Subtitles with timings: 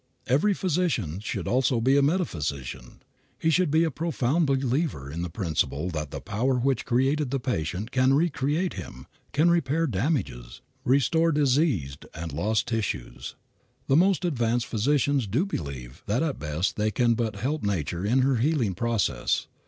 [0.25, 3.03] Every physician should also be a metaphysician.
[3.37, 7.39] He should be a profound believer in the principle that the Power which created the
[7.39, 13.35] patient can re create him, can repair damages, restore diseased or lost tissues.
[13.85, 18.23] The most advanced physicians do believe that at best they can but help Nature in
[18.23, 19.45] her healing processes.